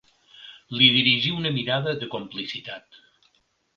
Li 0.77 0.87
dirigí 0.95 1.33
una 1.41 1.51
mirada 1.57 1.95
de 2.05 2.11
complicitat. 2.17 3.03